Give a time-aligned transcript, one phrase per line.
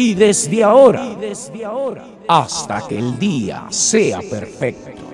[0.00, 1.04] y desde ahora,
[2.26, 5.09] hasta que el día sea perfecto.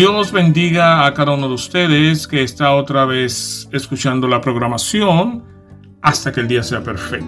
[0.00, 5.44] Dios bendiga a cada uno de ustedes que está otra vez escuchando la programación
[6.00, 7.26] hasta que el día sea perfecto.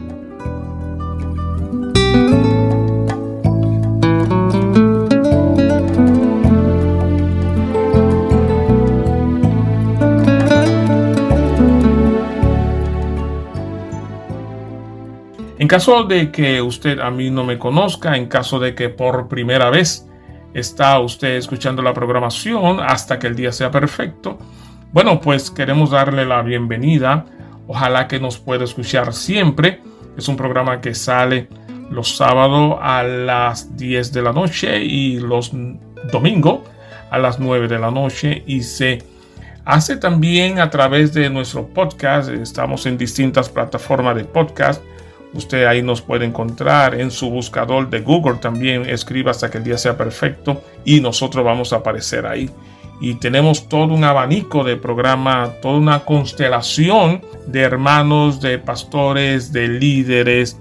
[15.58, 19.28] En caso de que usted a mí no me conozca, en caso de que por
[19.28, 20.08] primera vez
[20.54, 24.38] está usted escuchando la programación hasta que el día sea perfecto.
[24.92, 27.24] Bueno, pues queremos darle la bienvenida.
[27.66, 29.80] Ojalá que nos pueda escuchar siempre.
[30.16, 31.48] Es un programa que sale
[31.90, 35.52] los sábados a las 10 de la noche y los
[36.10, 36.60] domingos
[37.10, 39.02] a las 9 de la noche y se
[39.64, 42.30] hace también a través de nuestro podcast.
[42.30, 44.82] Estamos en distintas plataformas de podcast
[45.34, 48.88] Usted ahí nos puede encontrar en su buscador de Google también.
[48.88, 52.50] Escriba hasta que el día sea perfecto y nosotros vamos a aparecer ahí.
[53.00, 59.68] Y tenemos todo un abanico de programa, toda una constelación de hermanos, de pastores, de
[59.68, 60.58] líderes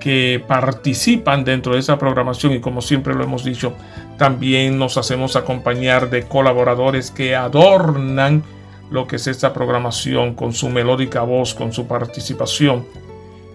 [0.00, 3.74] que participan dentro de esa programación y como siempre lo hemos dicho,
[4.18, 8.42] también nos hacemos acompañar de colaboradores que adornan
[8.90, 12.84] lo que es esta programación con su melódica voz, con su participación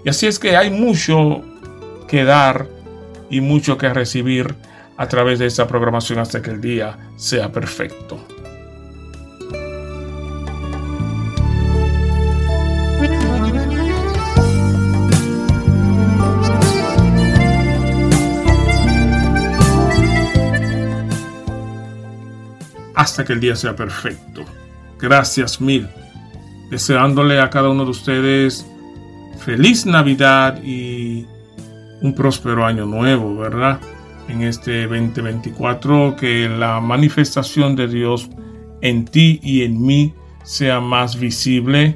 [0.05, 1.41] y así es que hay mucho
[2.07, 2.67] que dar
[3.31, 4.53] y mucho que recibir
[4.97, 8.23] a través de esta programación hasta que el día sea perfecto.
[22.93, 24.45] Hasta que el día sea perfecto.
[24.99, 25.89] Gracias mil.
[26.69, 28.67] Deseándole a cada uno de ustedes
[29.45, 31.28] feliz Navidad y
[32.01, 33.79] un próspero año nuevo, ¿verdad?
[34.28, 38.28] En este 2024, que la manifestación de Dios
[38.81, 41.95] en ti y en mí sea más visible,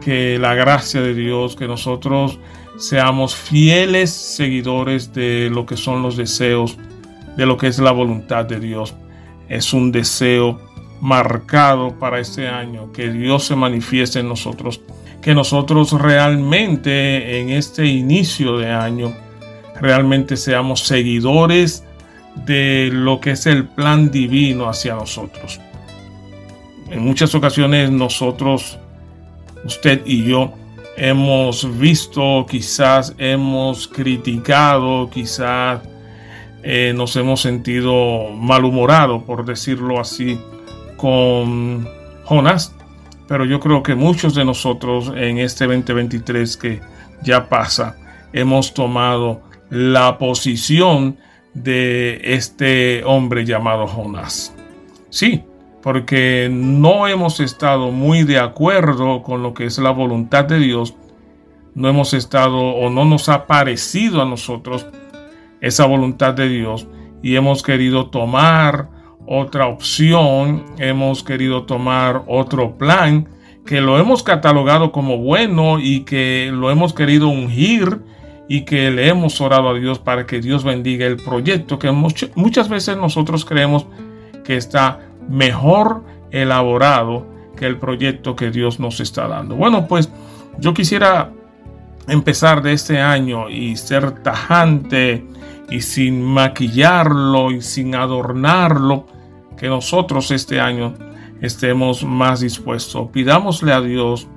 [0.00, 2.38] que la gracia de Dios, que nosotros
[2.76, 6.78] seamos fieles seguidores de lo que son los deseos,
[7.36, 8.94] de lo que es la voluntad de Dios.
[9.48, 10.60] Es un deseo
[11.00, 14.80] marcado para este año, que Dios se manifieste en nosotros
[15.24, 19.16] que nosotros realmente en este inicio de año
[19.80, 21.82] realmente seamos seguidores
[22.44, 25.60] de lo que es el plan divino hacia nosotros.
[26.90, 28.78] En muchas ocasiones nosotros,
[29.64, 30.52] usted y yo,
[30.98, 35.80] hemos visto, quizás hemos criticado, quizás
[36.62, 40.38] eh, nos hemos sentido malhumorados, por decirlo así,
[40.98, 41.88] con
[42.24, 42.74] Jonás
[43.26, 46.80] pero yo creo que muchos de nosotros en este 2023 que
[47.22, 47.96] ya pasa,
[48.32, 51.16] hemos tomado la posición
[51.54, 54.54] de este hombre llamado Jonás.
[55.08, 55.44] Sí,
[55.82, 60.94] porque no hemos estado muy de acuerdo con lo que es la voluntad de Dios,
[61.74, 64.86] no hemos estado o no nos ha parecido a nosotros
[65.60, 66.86] esa voluntad de Dios
[67.22, 68.88] y hemos querido tomar
[69.26, 73.28] otra opción, hemos querido tomar otro plan
[73.64, 78.00] que lo hemos catalogado como bueno y que lo hemos querido ungir
[78.48, 82.68] y que le hemos orado a Dios para que Dios bendiga el proyecto que muchas
[82.68, 83.86] veces nosotros creemos
[84.44, 87.26] que está mejor elaborado
[87.56, 89.54] que el proyecto que Dios nos está dando.
[89.54, 90.10] Bueno, pues
[90.58, 91.30] yo quisiera
[92.08, 95.24] empezar de este año y ser tajante
[95.70, 99.06] y sin maquillarlo y sin adornarlo,
[99.64, 100.92] que nosotros este año
[101.40, 103.08] estemos más dispuestos.
[103.10, 104.28] Pidámosle a Dios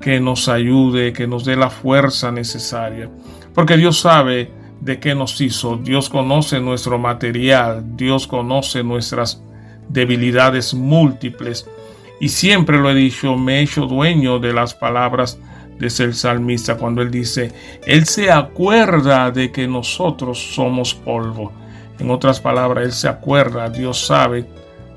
[0.00, 3.08] que nos ayude, que nos dé la fuerza necesaria,
[3.54, 4.50] porque Dios sabe
[4.80, 9.40] de qué nos hizo, Dios conoce nuestro material, Dios conoce nuestras
[9.88, 11.70] debilidades múltiples
[12.18, 15.38] y siempre lo he dicho, me he hecho dueño de las palabras
[15.78, 17.52] de el salmista cuando él dice,
[17.86, 21.61] Él se acuerda de que nosotros somos polvo.
[21.98, 24.46] En otras palabras, Él se acuerda, Dios sabe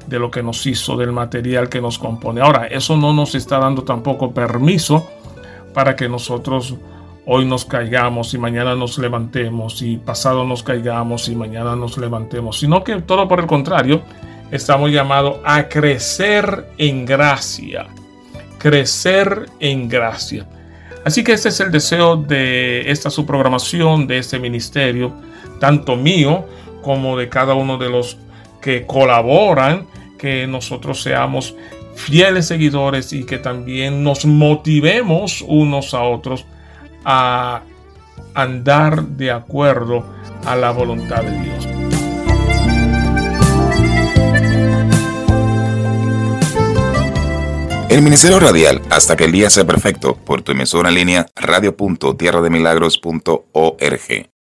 [0.07, 2.41] de lo que nos hizo, del material que nos compone.
[2.41, 5.07] Ahora, eso no nos está dando tampoco permiso
[5.73, 6.75] para que nosotros
[7.25, 12.59] hoy nos caigamos y mañana nos levantemos y pasado nos caigamos y mañana nos levantemos,
[12.59, 14.01] sino que todo por el contrario,
[14.51, 17.87] estamos llamados a crecer en gracia,
[18.59, 20.45] crecer en gracia.
[21.03, 25.13] Así que este es el deseo de esta subprogramación, de este ministerio,
[25.59, 26.45] tanto mío
[26.85, 28.19] como de cada uno de los
[28.61, 29.87] que colaboran,
[30.19, 31.55] que nosotros seamos
[31.95, 36.45] fieles seguidores y que también nos motivemos unos a otros
[37.03, 37.63] a
[38.35, 40.05] andar de acuerdo
[40.45, 41.67] a la voluntad de Dios.
[47.89, 54.34] El Ministerio Radial, hasta que el día sea perfecto, por tu emisora en línea radio.tierrademilagros.org.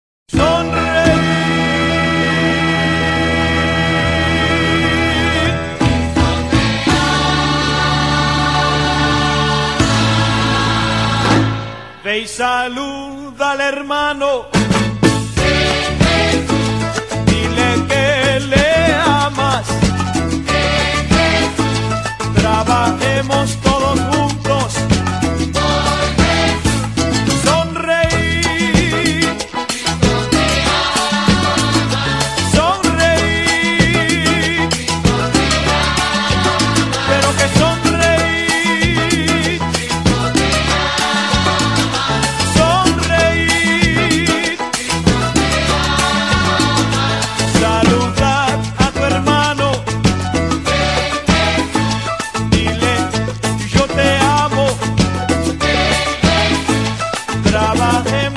[12.16, 14.46] Y saluda al hermano.
[22.36, 23.73] Trabajemos todos
[57.74, 58.33] trabajemos.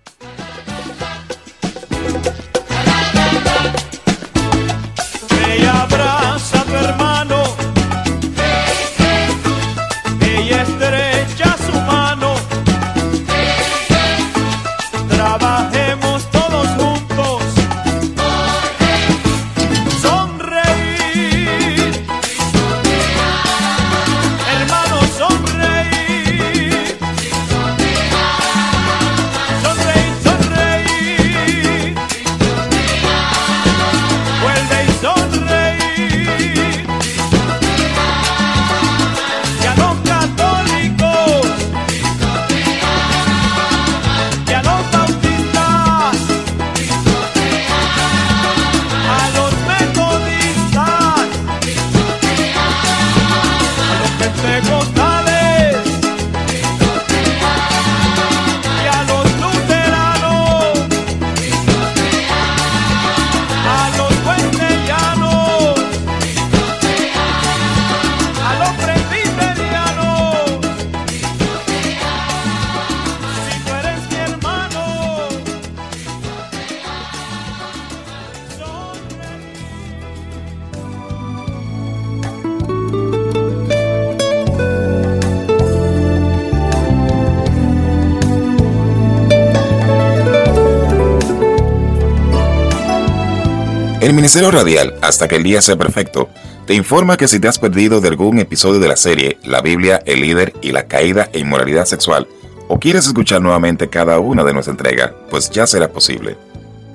[94.18, 96.28] Ministerio Radial, hasta que el día sea perfecto,
[96.66, 100.02] te informa que si te has perdido de algún episodio de la serie La Biblia,
[100.06, 102.26] el líder y la caída e inmoralidad sexual,
[102.66, 106.37] o quieres escuchar nuevamente cada una de nuestra entrega, pues ya será posible.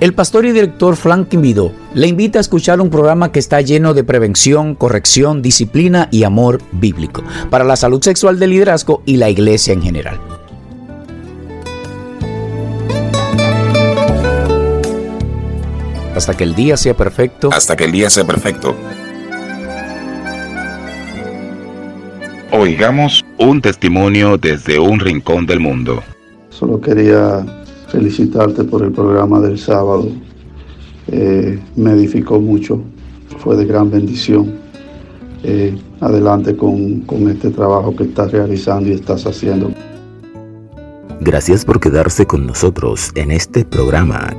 [0.00, 3.94] El pastor y director Frank Vido le invita a escuchar un programa que está lleno
[3.94, 9.30] de prevención, corrección, disciplina y amor bíblico para la salud sexual del liderazgo y la
[9.30, 10.20] iglesia en general.
[16.16, 17.50] Hasta que el día sea perfecto.
[17.52, 18.74] Hasta que el día sea perfecto.
[22.50, 26.02] Oigamos un testimonio desde un rincón del mundo.
[26.48, 27.46] Solo quería
[27.90, 30.08] felicitarte por el programa del sábado.
[31.08, 32.80] Eh, me edificó mucho,
[33.38, 34.58] fue de gran bendición.
[35.42, 39.72] Eh, adelante con, con este trabajo que estás realizando y estás haciendo.
[41.20, 44.30] Gracias por quedarse con nosotros en este programa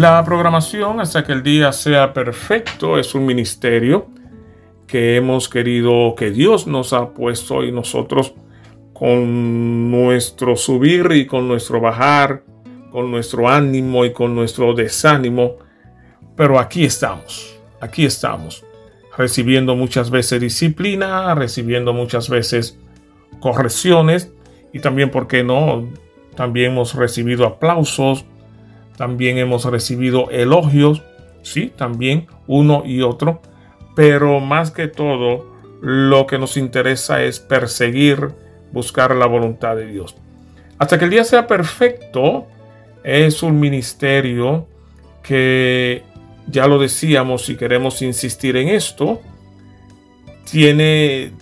[0.00, 4.08] La programación hasta que el día sea perfecto es un ministerio
[4.86, 8.32] que hemos querido que Dios nos ha puesto y nosotros
[8.94, 12.44] con nuestro subir y con nuestro bajar,
[12.90, 15.56] con nuestro ánimo y con nuestro desánimo,
[16.34, 18.64] pero aquí estamos, aquí estamos,
[19.18, 22.78] recibiendo muchas veces disciplina, recibiendo muchas veces
[23.38, 24.32] correcciones
[24.72, 25.90] y también, ¿por qué no?
[26.36, 28.24] También hemos recibido aplausos,
[29.00, 31.02] también hemos recibido elogios,
[31.40, 33.40] sí, también uno y otro,
[33.96, 38.28] pero más que todo lo que nos interesa es perseguir,
[38.72, 40.16] buscar la voluntad de Dios.
[40.76, 42.46] Hasta que el día sea perfecto,
[43.02, 44.66] es un ministerio
[45.22, 46.02] que,
[46.48, 49.22] ya lo decíamos y queremos insistir en esto,
[50.44, 51.32] tiene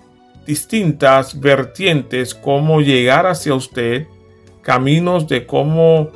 [0.47, 4.07] distintas vertientes, cómo llegar hacia usted,
[4.63, 6.13] caminos de cómo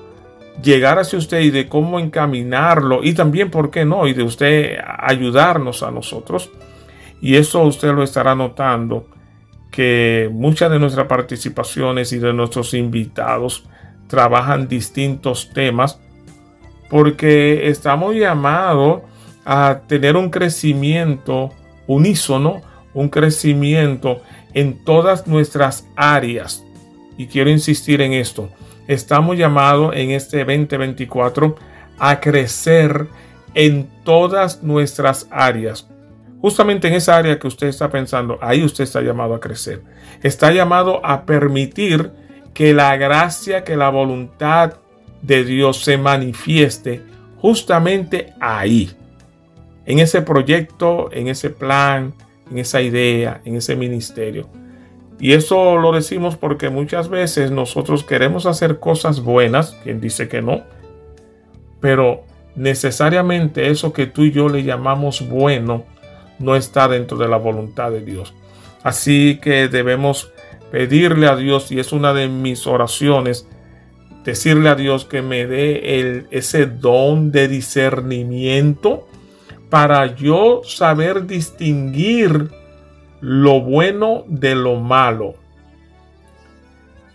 [0.62, 4.06] llegar hacia usted y de cómo encaminarlo y también, ¿por qué no?
[4.06, 6.50] Y de usted ayudarnos a nosotros.
[7.20, 9.06] Y eso usted lo estará notando
[9.70, 13.64] que muchas de nuestras participaciones y de nuestros invitados
[14.06, 15.98] trabajan distintos temas
[16.90, 19.02] porque estamos llamados
[19.44, 21.50] a tener un crecimiento
[21.86, 22.60] unísono,
[22.92, 24.20] un crecimiento
[24.52, 26.62] en todas nuestras áreas.
[27.16, 28.50] Y quiero insistir en esto
[28.86, 31.56] estamos llamados en este 2024
[31.98, 33.06] a crecer
[33.54, 35.88] en todas nuestras áreas.
[36.40, 39.82] Justamente en esa área que usted está pensando, ahí usted está llamado a crecer.
[40.22, 42.10] Está llamado a permitir
[42.52, 44.74] que la gracia, que la voluntad
[45.22, 47.02] de Dios se manifieste
[47.38, 48.90] justamente ahí.
[49.86, 52.14] En ese proyecto, en ese plan,
[52.50, 54.48] en esa idea, en ese ministerio.
[55.22, 60.42] Y eso lo decimos porque muchas veces nosotros queremos hacer cosas buenas, quien dice que
[60.42, 60.64] no,
[61.80, 62.24] pero
[62.56, 65.84] necesariamente eso que tú y yo le llamamos bueno
[66.40, 68.34] no está dentro de la voluntad de Dios.
[68.82, 70.32] Así que debemos
[70.72, 73.46] pedirle a Dios, y es una de mis oraciones,
[74.24, 79.06] decirle a Dios que me dé ese don de discernimiento
[79.70, 82.50] para yo saber distinguir
[83.22, 85.34] lo bueno de lo malo.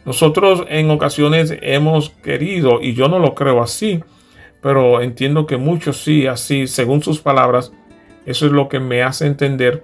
[0.05, 4.01] Nosotros en ocasiones hemos querido, y yo no lo creo así,
[4.61, 7.73] pero entiendo que muchos sí, así, según sus palabras,
[8.25, 9.83] eso es lo que me hace entender,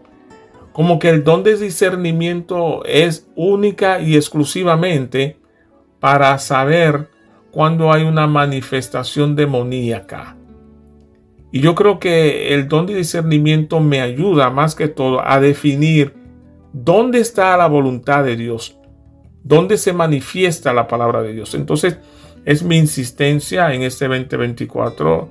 [0.71, 5.37] como que el don de discernimiento es única y exclusivamente
[5.99, 7.09] para saber
[7.51, 10.37] cuando hay una manifestación demoníaca.
[11.53, 16.15] Y yo creo que el don de discernimiento me ayuda más que todo a definir
[16.73, 18.79] dónde está la voluntad de Dios,
[19.43, 21.53] dónde se manifiesta la palabra de Dios.
[21.53, 21.99] Entonces,
[22.43, 25.29] es mi insistencia en este 2024,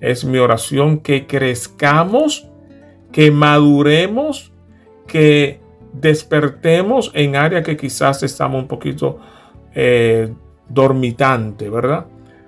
[0.00, 2.46] es mi oración que crezcamos,
[3.10, 4.52] que maduremos,
[5.08, 5.58] que
[5.92, 9.18] despertemos en áreas que quizás estamos un poquito
[9.74, 10.32] eh,
[10.68, 12.06] dormitante, ¿verdad?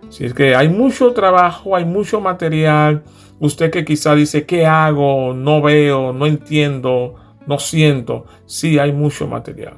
[0.08, 3.02] Si es que hay mucho trabajo, hay mucho material.
[3.38, 5.34] Usted que quizá dice, ¿qué hago?
[5.34, 7.14] No veo, no entiendo,
[7.46, 8.26] no siento.
[8.46, 9.74] Sí, hay mucho material.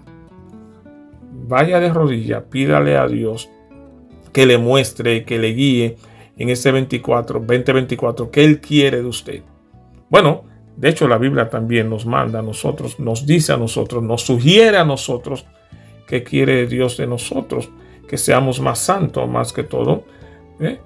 [1.33, 3.49] Vaya de rodillas, pídale a Dios
[4.33, 5.97] que le muestre, que le guíe
[6.37, 9.43] en este 24, 2024, que Él quiere de usted.
[10.09, 10.45] Bueno,
[10.79, 14.77] De hecho, la Biblia también nos manda a nosotros, nos dice a nosotros, nos sugiere
[14.77, 15.45] a nosotros
[16.07, 17.69] que quiere Dios de nosotros,
[18.07, 20.05] que seamos más santos más que todo,
[20.61, 20.79] ¿eh?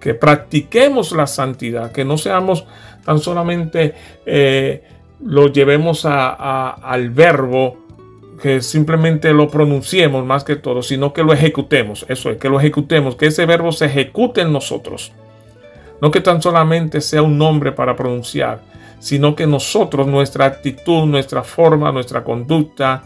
[0.00, 2.64] que practiquemos la santidad, que no seamos
[3.04, 3.94] tan solamente
[4.26, 4.82] eh,
[5.24, 7.78] lo llevemos al verbo,
[8.40, 12.06] que simplemente lo pronunciemos más que todo, sino que lo ejecutemos.
[12.08, 15.12] Eso es, que lo ejecutemos, que ese verbo se ejecute en nosotros.
[16.00, 18.60] No que tan solamente sea un nombre para pronunciar,
[19.00, 23.02] sino que nosotros, nuestra actitud, nuestra forma, nuestra conducta,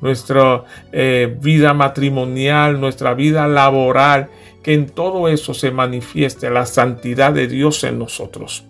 [0.00, 4.28] nuestra eh, vida matrimonial, nuestra vida laboral,
[4.68, 8.66] en todo eso se manifieste la santidad de Dios en nosotros.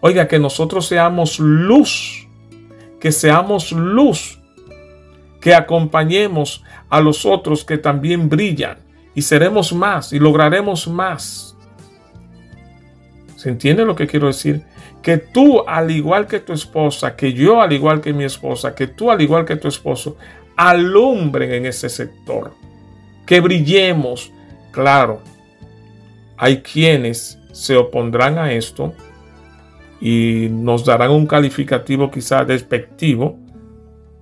[0.00, 2.26] Oiga, que nosotros seamos luz,
[2.98, 4.40] que seamos luz,
[5.38, 8.78] que acompañemos a los otros que también brillan
[9.14, 11.58] y seremos más y lograremos más.
[13.36, 14.62] ¿Se entiende lo que quiero decir?
[15.02, 18.86] Que tú, al igual que tu esposa, que yo, al igual que mi esposa, que
[18.86, 20.16] tú, al igual que tu esposo,
[20.56, 22.54] alumbren en ese sector.
[23.26, 24.32] Que brillemos.
[24.72, 25.20] Claro,
[26.36, 28.94] hay quienes se opondrán a esto
[30.00, 33.38] y nos darán un calificativo quizá despectivo.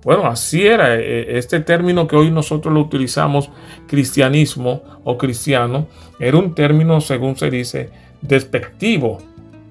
[0.03, 3.49] Bueno, así era e, este término que hoy nosotros lo utilizamos,
[3.87, 5.87] cristianismo o cristiano,
[6.19, 7.89] era un término, según se dice,
[8.21, 9.19] despectivo.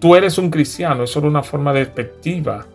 [0.00, 2.66] Tú eres un cristiano, eso era una forma despectiva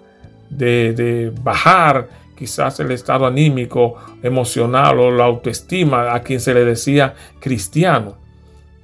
[0.49, 6.65] de, de bajar quizás el estado anímico, emocional o la autoestima a quien se le
[6.65, 8.17] decía cristiano.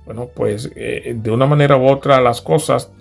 [0.05, 2.91] Bueno, pues eh, de una manera u otra las cosas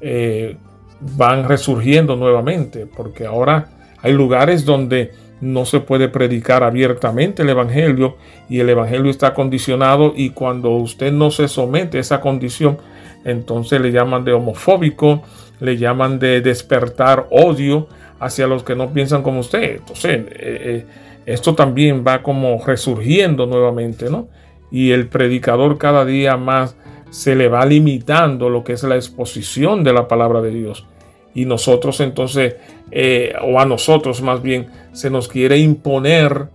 [0.00, 0.56] eh,
[1.00, 3.68] van resurgiendo nuevamente, porque ahora
[4.02, 8.16] hay lugares donde no se puede predicar abiertamente el Evangelio
[8.48, 12.78] y el Evangelio está condicionado y cuando usted no se somete a esa condición,
[13.24, 15.22] entonces le llaman de homofóbico,
[15.60, 17.88] le llaman de despertar odio
[18.20, 19.76] hacia los que no piensan como usted.
[19.76, 20.84] Entonces, eh, eh,
[21.26, 24.28] esto también va como resurgiendo nuevamente, ¿no?
[24.70, 26.76] Y el predicador cada día más
[27.10, 30.86] se le va limitando lo que es la exposición de la palabra de Dios.
[31.34, 32.56] Y nosotros entonces,
[32.90, 36.48] eh, o a nosotros más bien, se nos quiere imponer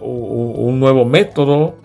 [0.00, 1.76] un nuevo método.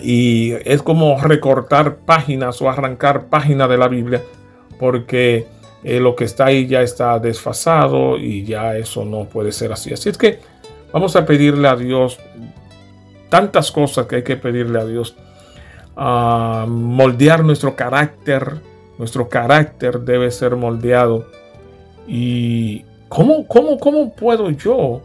[0.00, 4.22] Y es como recortar páginas o arrancar páginas de la Biblia,
[4.78, 5.46] porque
[5.84, 9.92] eh, lo que está ahí ya está desfasado y ya eso no puede ser así.
[9.92, 10.38] Así es que
[10.92, 12.18] vamos a pedirle a Dios
[13.28, 15.14] tantas cosas que hay que pedirle a Dios
[15.94, 18.54] a moldear nuestro carácter.
[18.96, 21.26] Nuestro carácter debe ser moldeado.
[22.08, 25.02] ¿Y cómo, cómo, cómo puedo yo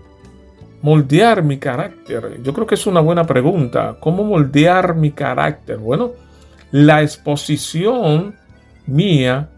[0.82, 2.42] moldear mi carácter?
[2.42, 3.98] Yo creo que es una buena pregunta.
[4.00, 5.78] ¿Cómo moldear mi carácter?
[5.78, 6.12] Bueno,
[6.72, 8.36] la exposición
[8.86, 9.50] mía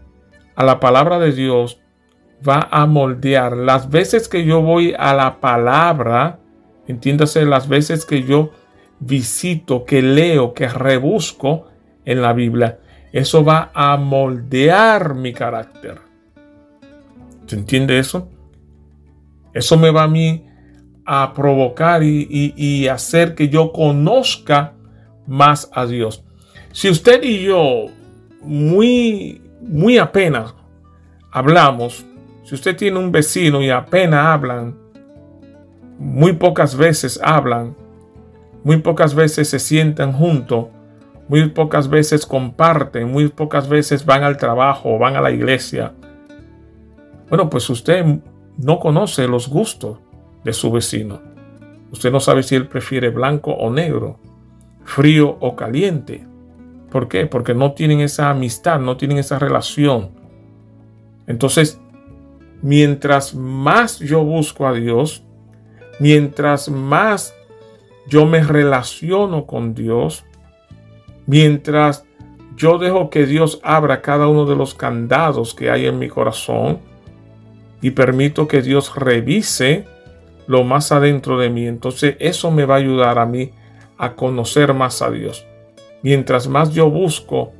[0.54, 1.80] a la palabra de Dios
[2.46, 3.56] va a moldear.
[3.56, 6.40] Las veces que yo voy a la palabra,
[6.86, 8.50] entiéndase, las veces que yo
[9.00, 11.66] visito, que leo, que rebusco
[12.04, 12.78] en la Biblia,
[13.12, 16.00] eso va a moldear mi carácter.
[17.46, 18.28] ¿Se entiende eso?
[19.52, 20.46] Eso me va a mí
[21.04, 24.74] a provocar y, hacer que yo conozca
[25.26, 26.24] más a Dios.
[26.72, 27.86] Si usted y yo
[28.40, 30.54] muy, muy apenas
[31.30, 32.04] hablamos,
[32.44, 34.76] si usted tiene un vecino y apenas hablan,
[35.98, 37.74] muy pocas veces hablan,
[38.64, 40.66] muy pocas veces se sientan juntos,
[41.28, 45.94] muy pocas veces comparten, muy pocas veces van al trabajo van a la iglesia.
[47.28, 48.04] Bueno, pues usted
[48.58, 49.98] no conoce los gustos
[50.44, 51.20] de su vecino.
[51.90, 54.18] Usted no sabe si él prefiere blanco o negro,
[54.84, 56.26] frío o caliente.
[56.92, 57.24] ¿Por qué?
[57.26, 60.10] Porque no tienen esa amistad, no tienen esa relación.
[61.26, 61.80] Entonces,
[62.60, 65.24] mientras más yo busco a Dios,
[66.00, 67.34] mientras más
[68.06, 70.26] yo me relaciono con Dios,
[71.24, 72.04] mientras
[72.56, 76.80] yo dejo que Dios abra cada uno de los candados que hay en mi corazón
[77.80, 79.86] y permito que Dios revise
[80.46, 83.52] lo más adentro de mí, entonces eso me va a ayudar a mí
[83.96, 85.46] a conocer más a Dios.
[86.02, 87.52] Mientras más yo busco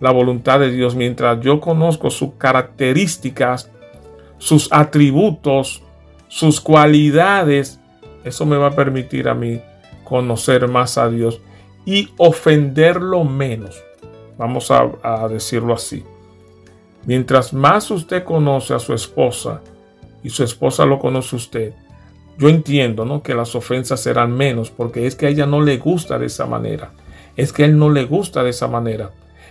[0.00, 3.70] la voluntad de Dios, mientras yo conozco sus características,
[4.38, 5.82] sus atributos,
[6.28, 7.78] sus cualidades,
[8.24, 9.60] eso me va a permitir a mí
[10.04, 11.40] conocer más a Dios
[11.84, 13.82] y ofenderlo menos.
[14.38, 16.04] Vamos a, decirlo así.
[17.04, 19.60] Mientras más usted conoce a su esposa
[20.22, 21.74] y su esposa lo conoce usted,
[22.38, 23.22] yo entiendo ¿no?
[23.22, 26.46] que las ofensas serán menos porque es que a ella no le gusta de esa
[26.46, 26.92] manera.
[27.36, 29.10] Es que a él no le gusta de esa manera.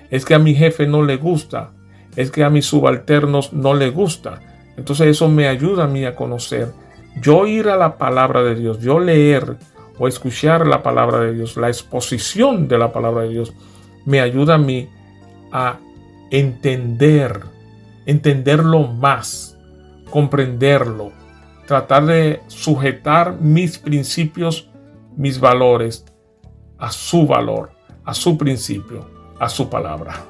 [0.10, 1.72] Es que a mi jefe no le gusta.
[2.15, 4.41] Es que a mis subalternos no le gusta.
[4.78, 6.72] Entonces eso me ayuda a mí a conocer.
[7.22, 9.58] Yo ir a la palabra de Dios, yo leer
[9.98, 13.54] o escuchar la palabra de Dios, la exposición de la palabra de Dios,
[14.06, 14.89] me ayuda a mí
[15.52, 15.78] a
[16.32, 17.41] entender,
[18.06, 19.58] entenderlo más,
[20.10, 21.12] comprenderlo,
[21.67, 24.70] tratar de sujetar mis principios,
[25.15, 26.06] mis valores
[26.82, 27.72] a su valor,
[28.04, 29.08] a su principio,
[29.39, 30.26] a su palabra.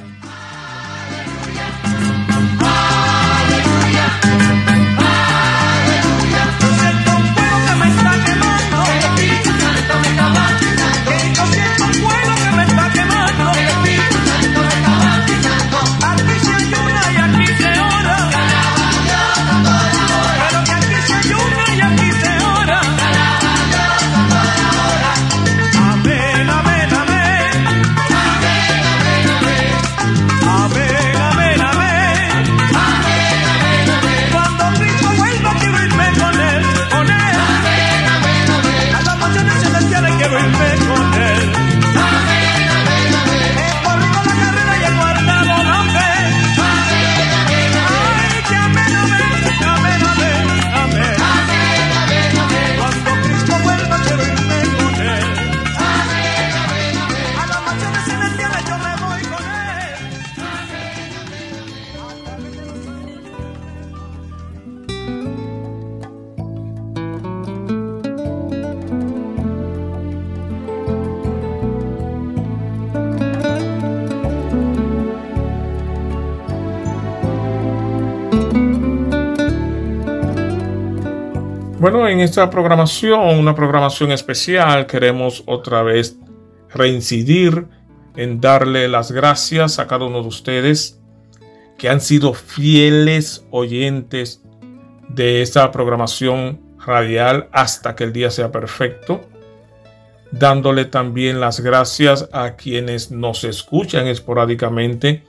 [82.25, 86.17] esta programación, una programación especial, queremos otra vez
[86.71, 87.67] reincidir
[88.17, 91.01] en darle las gracias a cada uno de ustedes
[91.79, 94.43] que han sido fieles oyentes
[95.09, 99.21] de esta programación radial hasta que el día sea perfecto.
[100.31, 105.23] Dándole también las gracias a quienes nos escuchan esporádicamente.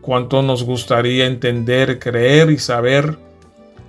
[0.00, 3.18] Cuánto nos gustaría entender, creer y saber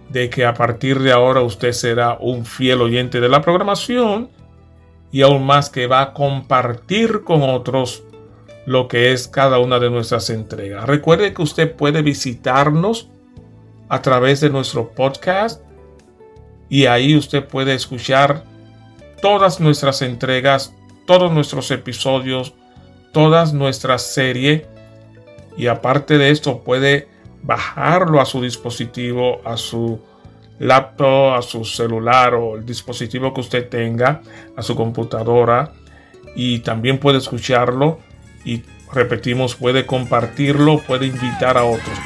[0.09, 4.29] de que a partir de ahora usted será un fiel oyente de la programación
[5.11, 8.03] y aún más que va a compartir con otros
[8.65, 10.85] lo que es cada una de nuestras entregas.
[10.85, 13.09] Recuerde que usted puede visitarnos
[13.89, 15.61] a través de nuestro podcast
[16.69, 18.43] y ahí usted puede escuchar
[19.21, 20.73] todas nuestras entregas,
[21.05, 22.53] todos nuestros episodios,
[23.11, 24.63] todas nuestras series
[25.57, 27.07] y aparte de esto puede
[27.45, 29.99] bajarlo a su dispositivo, a su
[30.59, 34.21] laptop, a su celular o el dispositivo que usted tenga,
[34.55, 35.73] a su computadora
[36.35, 37.99] y también puede escucharlo
[38.43, 41.97] y repetimos, puede compartirlo, puede invitar a otros.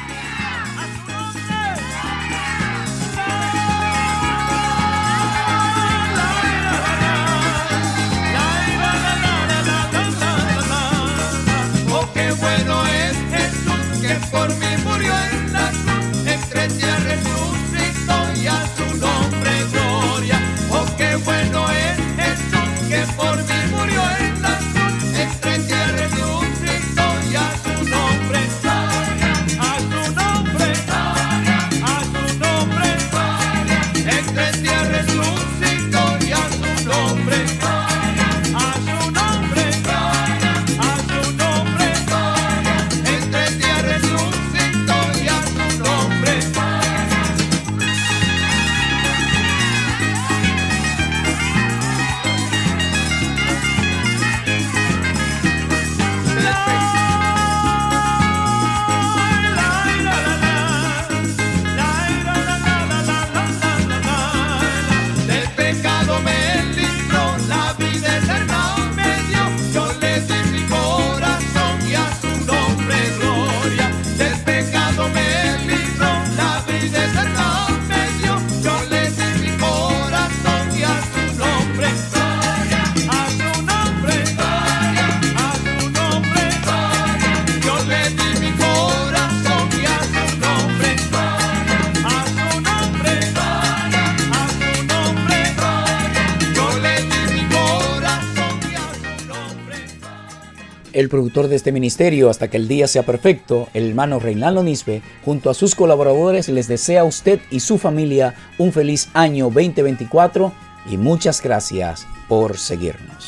[101.10, 105.50] Productor de este ministerio hasta que el día sea perfecto, el hermano Reinaldo Nisbe, junto
[105.50, 110.52] a sus colaboradores, les desea a usted y su familia un feliz año 2024
[110.90, 113.19] y muchas gracias por seguirnos.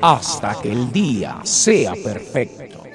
[0.00, 2.89] Hasta que el día sea perfecto.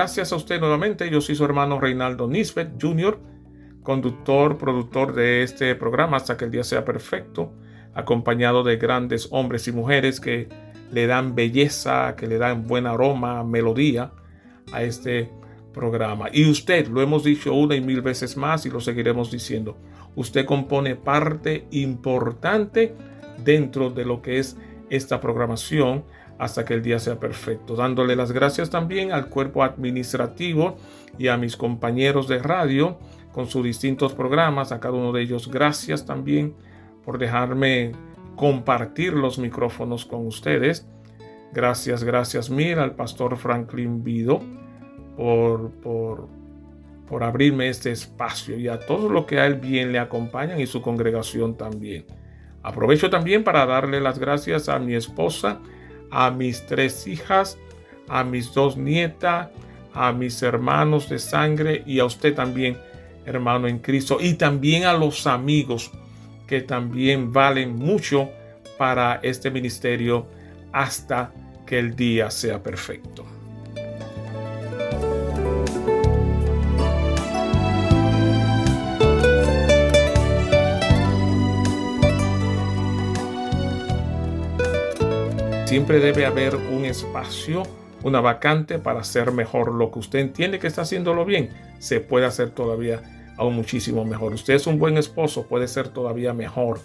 [0.00, 1.10] Gracias a usted nuevamente.
[1.10, 3.20] Yo soy su hermano Reinaldo Nisbet Jr.,
[3.82, 7.52] conductor, productor de este programa hasta que el día sea perfecto,
[7.92, 10.48] acompañado de grandes hombres y mujeres que
[10.90, 14.12] le dan belleza, que le dan buen aroma, melodía
[14.72, 15.30] a este
[15.74, 16.28] programa.
[16.32, 19.76] Y usted, lo hemos dicho una y mil veces más y lo seguiremos diciendo,
[20.16, 22.94] usted compone parte importante
[23.44, 24.56] dentro de lo que es
[24.88, 26.04] esta programación
[26.40, 27.76] hasta que el día sea perfecto.
[27.76, 30.78] Dándole las gracias también al cuerpo administrativo
[31.18, 32.98] y a mis compañeros de radio
[33.30, 36.54] con sus distintos programas, a cada uno de ellos gracias también
[37.04, 37.92] por dejarme
[38.36, 40.88] compartir los micrófonos con ustedes.
[41.52, 44.40] Gracias, gracias mil al pastor Franklin Vido
[45.18, 46.26] por, por,
[47.06, 50.66] por abrirme este espacio y a todo lo que a él bien le acompañan y
[50.66, 52.06] su congregación también.
[52.62, 55.60] Aprovecho también para darle las gracias a mi esposa,
[56.10, 57.58] a mis tres hijas,
[58.08, 59.48] a mis dos nietas,
[59.94, 62.76] a mis hermanos de sangre y a usted también,
[63.26, 65.90] hermano en Cristo, y también a los amigos
[66.46, 68.28] que también valen mucho
[68.76, 70.26] para este ministerio
[70.72, 71.32] hasta
[71.66, 73.24] que el día sea perfecto.
[85.70, 87.62] Siempre debe haber un espacio,
[88.02, 91.50] una vacante para hacer mejor lo que usted entiende que está haciéndolo bien.
[91.78, 94.32] Se puede hacer todavía aún muchísimo mejor.
[94.32, 96.80] Usted es un buen esposo, puede ser todavía mejor.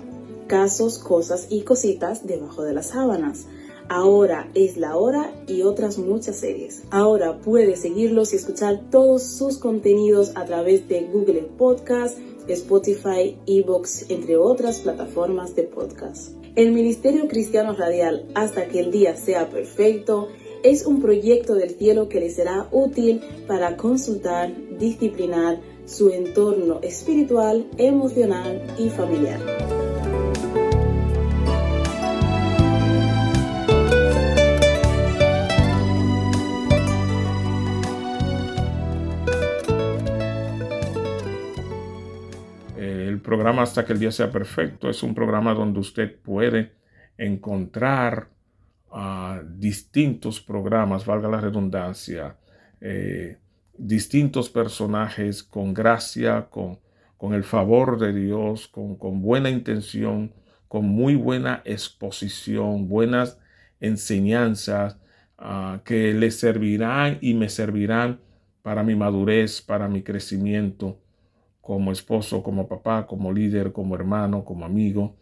[0.47, 3.45] casos, cosas y cositas debajo de las sábanas.
[3.89, 6.83] Ahora es la hora y otras muchas series.
[6.89, 14.09] Ahora puedes seguirlos y escuchar todos sus contenidos a través de Google Podcast, Spotify, Evox,
[14.09, 16.31] entre otras plataformas de podcast.
[16.55, 20.27] El Ministerio Cristiano Radial, hasta que el día sea perfecto,
[20.63, 27.67] es un proyecto del cielo que les será útil para consultar, disciplinar su entorno espiritual,
[27.77, 29.76] emocional y familiar.
[43.27, 44.89] Programa Hasta que el día sea perfecto.
[44.89, 46.71] Es un programa donde usted puede
[47.17, 48.29] encontrar
[48.89, 52.37] ah, distintos programas, valga la redundancia,
[52.79, 53.37] eh,
[53.77, 56.79] distintos personajes con gracia, con,
[57.17, 60.31] con el favor de Dios, con, con buena intención,
[60.69, 63.37] con muy buena exposición, buenas
[63.81, 65.01] enseñanzas
[65.37, 68.21] ah, que le servirán y me servirán
[68.61, 71.01] para mi madurez, para mi crecimiento
[71.67, 75.17] como esposo, como papá, como líder, como hermano, como amigo.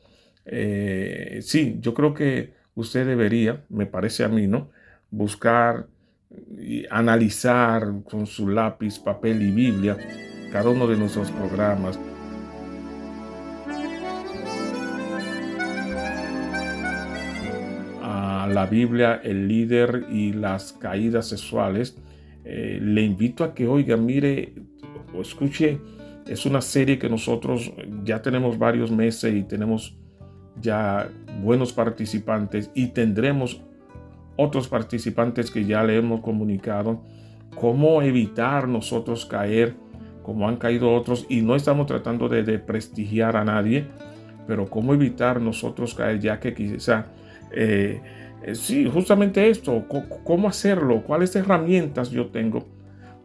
[0.45, 4.69] Eh, sí, yo creo que usted debería, me parece a mí, ¿no?
[5.09, 5.87] Buscar
[6.55, 9.97] y analizar con su lápiz, papel y Biblia
[10.51, 11.99] cada uno de nuestros programas.
[18.03, 21.97] A la Biblia, el líder y las caídas sexuales.
[22.43, 24.53] Eh, le invito a que oiga, mire
[25.11, 25.79] o escuche
[26.27, 27.71] es una serie que nosotros
[28.03, 29.97] ya tenemos varios meses y tenemos
[30.61, 31.09] ya
[31.41, 33.61] buenos participantes y tendremos
[34.37, 37.01] otros participantes que ya le hemos comunicado
[37.55, 39.75] cómo evitar nosotros caer
[40.23, 41.25] como han caído otros.
[41.29, 43.87] Y no estamos tratando de, prestigiar a nadie,
[44.47, 47.05] pero cómo evitar nosotros caer ya que quizá
[47.51, 48.01] eh,
[48.43, 49.85] eh, sí, justamente esto,
[50.23, 52.65] cómo hacerlo, cuáles herramientas yo tengo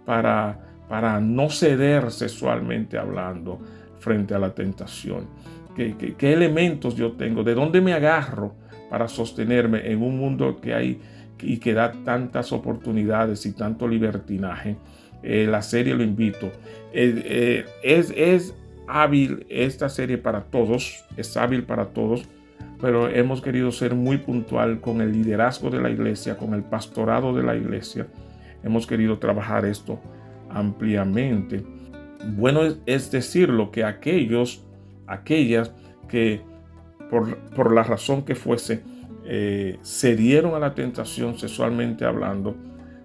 [0.04, 3.60] para para no ceder sexualmente hablando
[4.00, 5.28] frente a la tentación.
[5.76, 7.44] ¿Qué, elementos yo tengo?
[7.44, 8.56] ¿De dónde me agarro
[8.90, 11.00] para sostenerme en un mundo que hay
[11.40, 14.78] y que da tantas oportunidades y tanto libertinaje?
[15.22, 16.46] Eh, la serie lo invito.
[16.92, 18.56] Eh, eh, es, es
[18.88, 22.24] hábil esta serie para todos, es hábil para todos,
[22.80, 27.32] pero hemos querido ser muy puntual con el liderazgo de la iglesia, con el pastorado
[27.32, 28.08] de la iglesia.
[28.64, 30.00] Hemos querido trabajar esto
[30.50, 31.64] ampliamente.
[32.36, 34.64] Bueno es decirlo que aquellos,
[35.06, 35.72] aquellas
[36.08, 36.42] que
[37.10, 38.82] por, por la razón que fuese,
[39.24, 42.56] eh, se dieron a la tentación sexualmente hablando,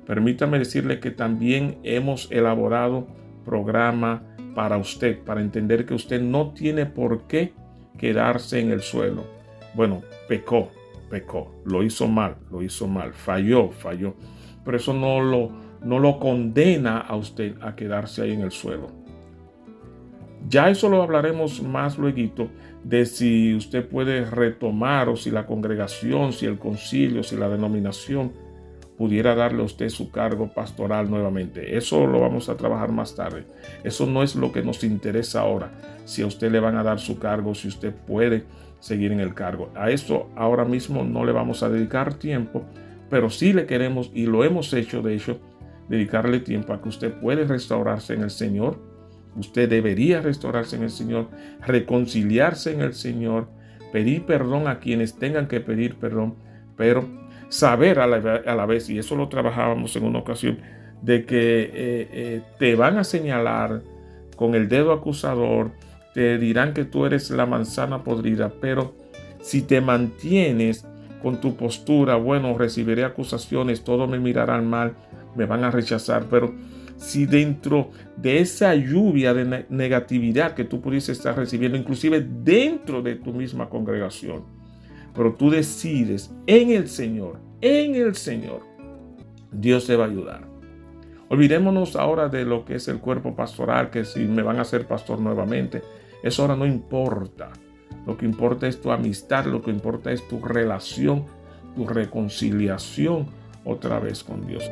[0.05, 3.07] permítame decirle que también hemos elaborado
[3.43, 4.23] programa
[4.55, 7.53] para usted, para entender que usted no tiene por qué
[7.97, 9.25] quedarse en el suelo.
[9.73, 10.71] Bueno, pecó,
[11.09, 14.15] pecó, lo hizo mal, lo hizo mal, falló, falló.
[14.63, 15.51] Pero eso no lo,
[15.85, 18.87] no lo condena a usted a quedarse ahí en el suelo.
[20.49, 22.49] Ya eso lo hablaremos más luego
[22.83, 28.31] de si usted puede retomar o si la congregación, si el concilio, si la denominación
[28.97, 31.77] pudiera darle a usted su cargo pastoral nuevamente.
[31.77, 33.45] Eso lo vamos a trabajar más tarde.
[33.83, 35.71] Eso no es lo que nos interesa ahora.
[36.05, 38.43] Si a usted le van a dar su cargo, si usted puede
[38.79, 39.71] seguir en el cargo.
[39.75, 42.63] A eso ahora mismo no le vamos a dedicar tiempo,
[43.09, 45.39] pero sí le queremos y lo hemos hecho, de hecho,
[45.89, 48.79] dedicarle tiempo a que usted puede restaurarse en el Señor.
[49.35, 51.27] Usted debería restaurarse en el Señor,
[51.65, 53.49] reconciliarse en el Señor,
[53.91, 56.35] pedir perdón a quienes tengan que pedir perdón,
[56.77, 57.07] pero
[57.49, 60.59] saber a la, vez, y eso lo trabajábamos en una ocasión,
[61.01, 63.83] de que eh, eh, te van a señalar
[64.35, 65.71] con el dedo acusador,
[66.13, 68.95] te dirán que tú eres la manzana podrida, pero
[69.41, 70.85] si te mantienes
[71.21, 74.93] con tu postura, bueno, recibiré acusaciones, todos me mirarán mal,
[75.35, 76.53] me van a rechazar, pero
[76.97, 83.15] si dentro de esa lluvia de negatividad que tú pudiste estar recibiendo, inclusive dentro de
[83.15, 84.43] tu misma congregación,
[85.13, 88.61] pero tú decides en el Señor, en el Señor,
[89.51, 90.47] Dios te va a ayudar.
[91.29, 94.87] Olvidémonos ahora de lo que es el cuerpo pastoral, que si me van a hacer
[94.87, 95.81] pastor nuevamente,
[96.21, 97.51] eso ahora no importa.
[98.05, 101.25] Lo que importa es tu amistad, lo que importa es tu relación,
[101.75, 103.27] tu reconciliación
[103.65, 104.63] otra vez con Dios.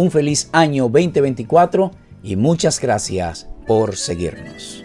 [0.00, 1.90] un feliz año 2024
[2.22, 4.82] y muchas gracias por seguirnos.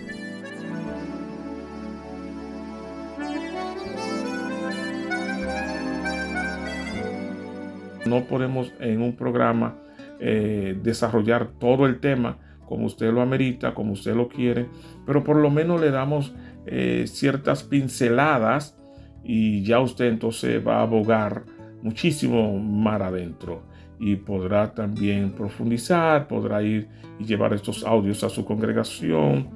[8.06, 9.85] No podemos en un programa
[10.20, 14.68] eh, desarrollar todo el tema como usted lo amerita, como usted lo quiere,
[15.06, 16.34] pero por lo menos le damos
[16.66, 18.78] eh, ciertas pinceladas
[19.24, 21.44] y ya usted entonces va a abogar
[21.82, 23.64] muchísimo mar adentro
[24.00, 26.88] y podrá también profundizar, podrá ir
[27.20, 29.50] y llevar estos audios a su congregación,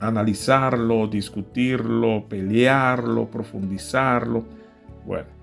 [0.00, 4.44] analizarlo, discutirlo, pelearlo, profundizarlo.
[5.06, 5.39] Bueno,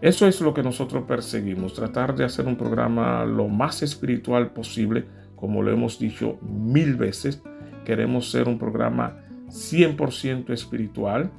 [0.00, 5.06] eso es lo que nosotros perseguimos, tratar de hacer un programa lo más espiritual posible,
[5.36, 7.42] como lo hemos dicho mil veces.
[7.84, 9.16] Queremos ser un programa
[9.48, 11.30] 100% espiritual,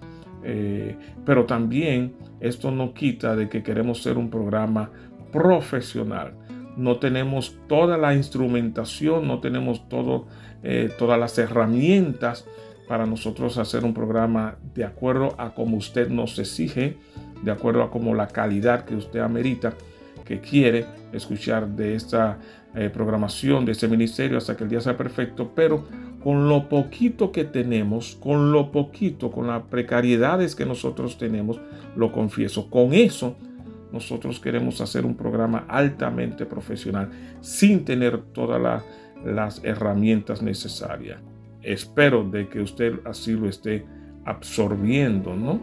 [0.44, 0.96] eh,
[1.26, 4.92] pero también esto no quita de que queremos ser un programa
[5.32, 6.34] profesional.
[6.78, 9.84] No tenemos toda la instrumentación, no tenemos
[10.64, 12.46] eh, todas las herramientas
[12.88, 16.98] para nosotros hacer un programa de acuerdo a como usted nos exige,
[17.42, 19.74] de acuerdo a como la calidad que usted amerita,
[20.24, 22.40] que quiere escuchar de esta
[22.74, 25.86] eh, programación, de este ministerio, hasta que el día sea perfecto, pero
[26.24, 31.60] con lo poquito que tenemos, con lo poquito, con las precariedades que nosotros tenemos,
[31.96, 33.36] lo confieso, con eso
[33.92, 37.10] nosotros queremos hacer un programa altamente profesional
[37.40, 38.84] sin tener todas
[39.24, 41.22] las herramientas necesarias.
[41.62, 43.86] Espero de que usted así lo esté
[44.26, 45.62] absorbiendo, ¿no?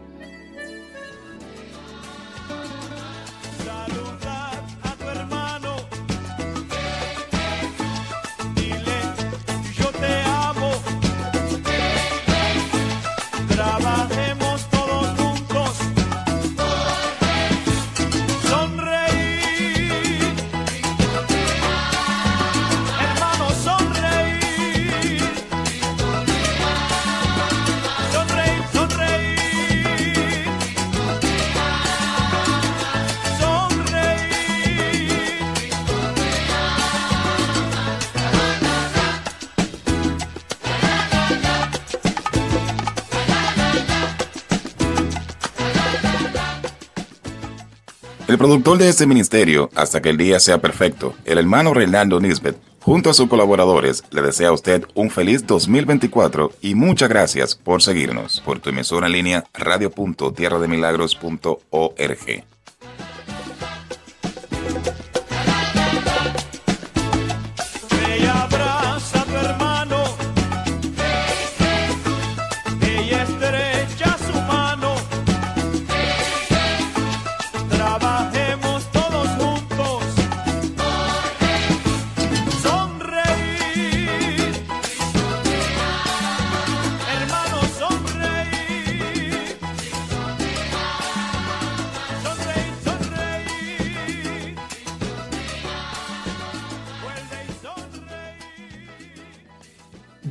[48.43, 53.09] Productor de este ministerio, hasta que el día sea perfecto, el hermano Reinaldo Nisbet, junto
[53.09, 58.41] a sus colaboradores, le desea a usted un feliz 2024 y muchas gracias por seguirnos
[58.41, 62.43] por tu emisora en línea radio.tierrademilagros.org.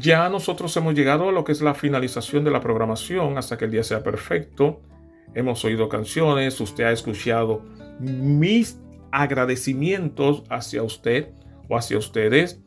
[0.03, 3.67] Ya nosotros hemos llegado a lo que es la finalización de la programación hasta que
[3.67, 4.81] el día sea perfecto.
[5.33, 7.63] Hemos oído canciones, usted ha escuchado
[8.01, 8.81] mis
[9.13, 11.29] agradecimientos hacia usted
[11.69, 12.61] o hacia ustedes.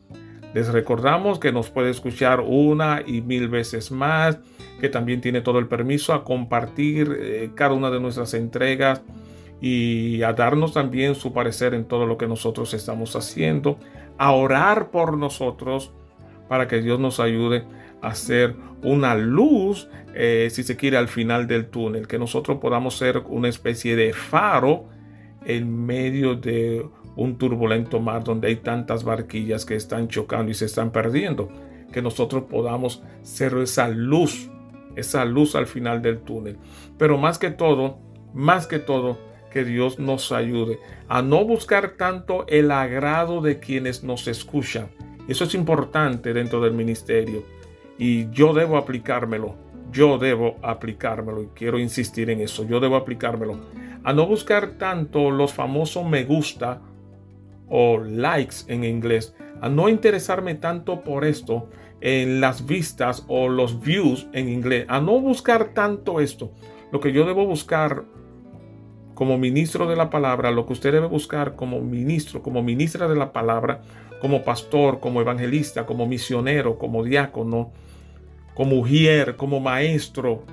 [0.54, 4.38] Les recordamos que nos puede escuchar una y mil veces más,
[4.80, 9.02] que también tiene todo el permiso a compartir eh, cada una de nuestras entregas
[9.60, 13.78] y a darnos también su parecer en todo lo que nosotros estamos haciendo,
[14.16, 15.92] a orar por nosotros
[16.48, 17.64] para que Dios nos ayude
[18.02, 22.96] a ser una luz, eh, si se quiere, al final del túnel, que nosotros podamos
[22.96, 24.88] ser una especie de faro
[25.44, 26.86] en medio de
[27.16, 31.48] un turbulento mar donde hay tantas barquillas que están chocando y se están perdiendo,
[31.92, 34.50] que nosotros podamos ser esa luz,
[34.96, 36.58] esa luz al final del túnel.
[36.98, 37.98] Pero más que todo,
[38.34, 39.18] más que todo,
[39.50, 40.78] que Dios nos ayude
[41.08, 44.88] a no buscar tanto el agrado de quienes nos escuchan.
[45.28, 47.44] Eso es importante dentro del ministerio
[47.98, 49.54] y yo debo aplicármelo.
[49.92, 52.64] Yo debo aplicármelo y quiero insistir en eso.
[52.64, 53.58] Yo debo aplicármelo.
[54.04, 56.80] A no buscar tanto los famosos me gusta
[57.68, 59.34] o likes en inglés.
[59.60, 61.68] A no interesarme tanto por esto
[62.00, 64.86] en las vistas o los views en inglés.
[64.88, 66.52] A no buscar tanto esto.
[66.92, 68.04] Lo que yo debo buscar
[69.14, 73.16] como ministro de la palabra, lo que usted debe buscar como ministro, como ministra de
[73.16, 73.80] la palabra,
[74.20, 77.72] como pastor, como evangelista, como misionero, como diácono,
[78.54, 80.44] como mujer, como maestro,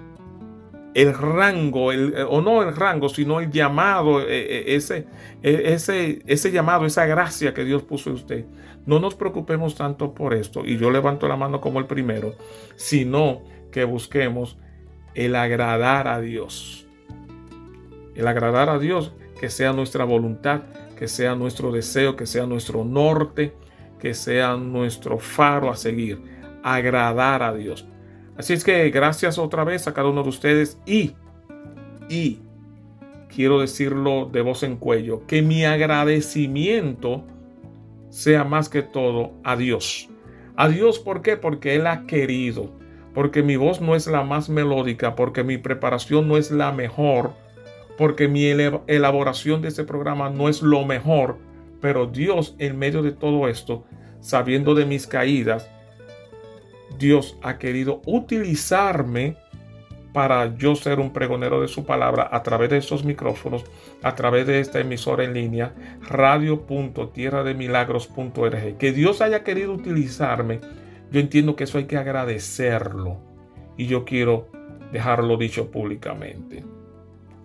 [0.93, 5.07] el rango, el, o no el rango, sino el llamado, eh, eh, ese,
[5.41, 8.45] eh, ese, ese llamado, esa gracia que Dios puso en usted.
[8.86, 12.36] No nos preocupemos tanto por esto, y yo levanto la mano como el primero,
[12.76, 13.41] sino
[13.72, 14.57] que busquemos
[15.16, 16.86] el agradar a Dios.
[18.16, 20.64] El agradar a Dios, que sea nuestra voluntad,
[20.98, 23.54] que sea nuestro deseo, que sea nuestro norte,
[24.00, 26.22] que sea nuestro faro a seguir,
[26.64, 27.88] agradar a Dios.
[28.38, 31.14] Así es que gracias otra vez a cada uno de ustedes y,
[32.10, 32.39] y
[33.34, 37.24] quiero decirlo de voz en cuello, que mi agradecimiento
[38.10, 40.10] sea más que todo a Dios.
[40.56, 41.38] A Dios, ¿por qué?
[41.38, 42.70] Porque Él ha querido,
[43.14, 47.34] porque mi voz no es la más melódica, porque mi preparación no es la mejor,
[47.98, 51.38] porque mi elaboración de este programa no es lo mejor,
[51.82, 53.86] pero Dios en medio de todo esto,
[54.20, 55.70] sabiendo de mis caídas,
[56.98, 59.36] Dios ha querido utilizarme
[60.14, 63.66] para yo ser un pregonero de su palabra a través de esos micrófonos,
[64.04, 65.74] a través de esta emisora en línea,
[66.08, 68.78] radio.tierrademilagros.org.
[68.78, 70.60] Que Dios haya querido utilizarme,
[71.12, 73.18] yo entiendo que eso hay que agradecerlo.
[73.76, 74.50] Y yo quiero
[74.91, 76.64] dejarlo dicho públicamente.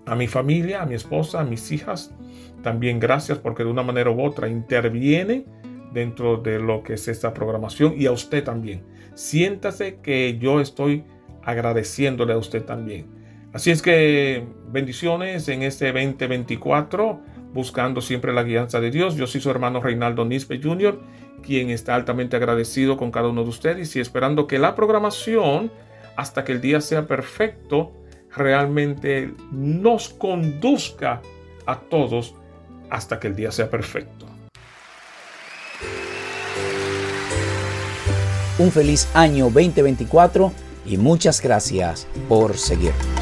[0.08, 2.14] A mi familia, a mi esposa, a mis hijas,
[2.62, 5.44] también gracias porque de una manera u otra interviene
[5.92, 8.82] dentro de lo que es esta programación y a usted también
[9.18, 11.04] siéntase que yo estoy
[11.42, 13.06] agradeciéndole a usted también.
[13.52, 17.20] Así es que bendiciones en este 2024,
[17.52, 19.16] buscando siempre la guianza de Dios.
[19.16, 21.00] Yo soy su hermano Reinaldo Nispe Jr.,
[21.42, 25.72] quien está altamente agradecido con cada uno de ustedes y esperando que la programación,
[26.16, 27.92] hasta que el día sea perfecto,
[28.34, 31.22] realmente nos conduzca
[31.66, 32.34] a todos
[32.90, 34.28] hasta que el día sea perfecto.
[38.58, 40.52] un feliz año 2024
[40.86, 43.17] y muchas gracias por seguirnos.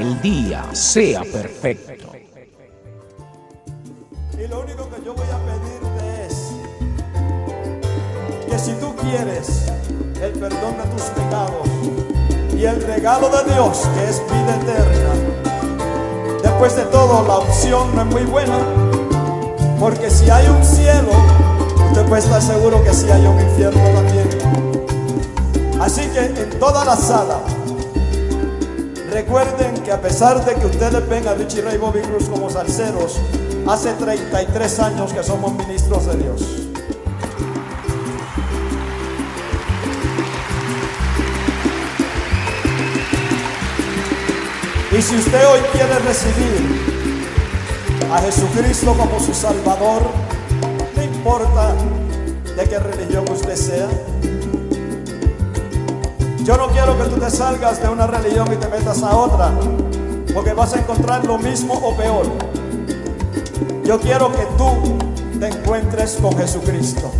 [0.00, 2.10] El día sea perfecto.
[4.32, 6.52] Y lo único que yo voy a pedirte es
[8.48, 9.66] que si tú quieres
[10.22, 11.68] el perdón de tus pecados
[12.56, 15.12] y el regalo de Dios que es vida eterna,
[16.42, 18.58] después de todo la opción no es muy buena,
[19.78, 21.10] porque si hay un cielo,
[21.88, 24.28] usted puede estar seguro que si hay un infierno también.
[25.78, 27.40] Así que en toda la sala,
[29.10, 33.18] recuerden que a pesar de que ustedes ven a Richie Ray Bobby Cruz como salseros,
[33.68, 36.42] hace 33 años que somos ministros de Dios.
[44.92, 46.90] Y si usted hoy quiere recibir
[48.12, 50.02] a Jesucristo como su Salvador,
[50.96, 51.74] no importa
[52.56, 53.88] de qué religión usted sea.
[56.42, 59.52] Yo no quiero que tú te salgas de una religión y te metas a otra,
[60.32, 62.26] porque vas a encontrar lo mismo o peor.
[63.84, 64.98] Yo quiero que tú
[65.38, 67.12] te encuentres con Jesucristo.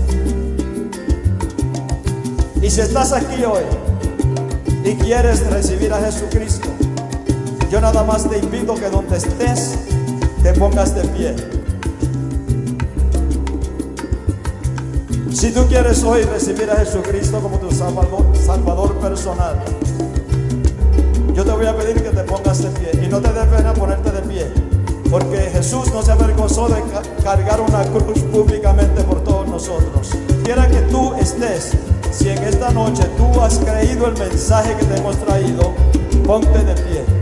[2.63, 3.65] Y si estás aquí hoy
[4.85, 6.69] y quieres recibir a Jesucristo,
[7.71, 9.79] yo nada más te invito que donde estés
[10.43, 11.60] te pongas de pie.
[15.41, 19.57] Si tú quieres hoy recibir a Jesucristo como tu salvador, personal,
[21.33, 23.73] yo te voy a pedir que te pongas de pie y no te dé pena
[23.73, 24.47] ponerte de pie,
[25.11, 26.83] porque Jesús no se avergonzó de
[27.25, 30.11] cargar una cruz públicamente por todos nosotros.
[30.45, 31.73] Quiera que tú estés,
[32.11, 35.73] si en esta noche tú has creído el mensaje que te hemos traído,
[36.27, 37.20] ponte de pie.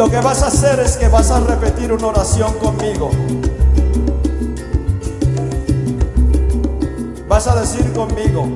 [0.00, 3.10] Lo que vas a hacer es que vas a repetir una oración conmigo.
[7.28, 8.48] Vas a decir conmigo,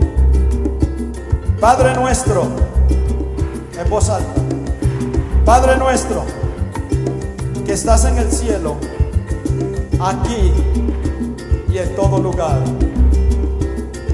[1.61, 2.45] Padre nuestro,
[3.79, 4.41] en voz alta,
[5.45, 6.25] Padre nuestro,
[7.67, 8.77] que estás en el cielo,
[10.01, 10.51] aquí
[11.69, 12.63] y en todo lugar.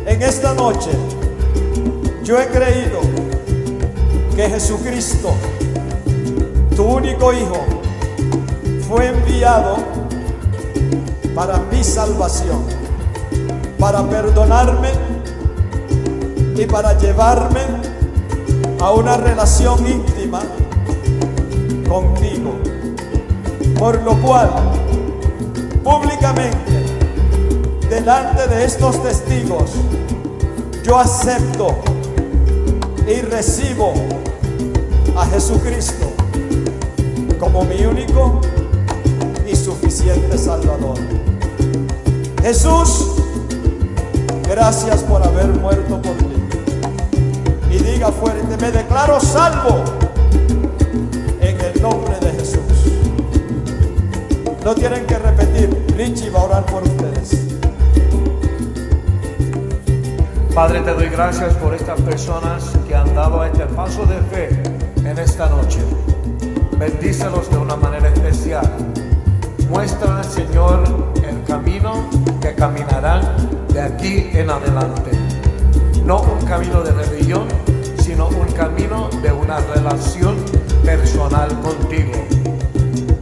[0.05, 0.91] En esta noche
[2.25, 2.99] yo he creído
[4.35, 5.33] que Jesucristo
[6.81, 7.63] tu único Hijo
[8.89, 9.77] fue enviado
[11.35, 12.65] para mi salvación,
[13.79, 14.89] para perdonarme
[16.57, 17.61] y para llevarme
[18.81, 20.41] a una relación íntima
[21.87, 22.55] contigo.
[23.79, 24.49] Por lo cual,
[25.85, 26.87] públicamente,
[27.91, 29.73] delante de estos testigos,
[30.83, 31.77] yo acepto
[33.07, 33.93] y recibo
[35.15, 36.10] a Jesucristo
[37.41, 38.43] como mi único
[39.51, 40.99] y suficiente Salvador.
[42.43, 43.17] Jesús,
[44.47, 46.37] gracias por haber muerto por mí.
[47.73, 49.83] Y diga fuerte, me declaro salvo
[51.41, 52.61] en el nombre de Jesús.
[54.63, 57.41] No tienen que repetir, Richie va a orar por ustedes.
[60.55, 64.63] Padre, te doy gracias por estas personas que han dado este paso de fe
[65.09, 65.79] en esta noche.
[66.81, 68.67] Bendícelos de una manera especial.
[69.69, 70.83] Muestra, Señor,
[71.23, 72.09] el camino
[72.41, 73.21] que caminarán
[73.69, 75.11] de aquí en adelante.
[76.07, 77.49] No un camino de religión,
[78.03, 80.37] sino un camino de una relación
[80.83, 82.13] personal contigo.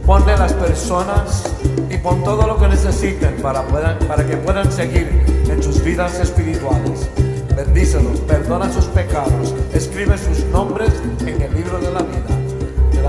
[0.05, 1.43] Ponle las personas
[1.89, 7.09] y pon todo lo que necesiten para, para que puedan seguir en sus vidas espirituales.
[7.57, 10.93] Bendícelos, perdona sus pecados, escribe sus nombres
[11.25, 12.38] en el libro de la vida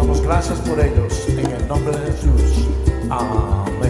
[0.01, 2.69] damos gracias por ellos en el nombre de Jesús.
[3.11, 3.90] Amén.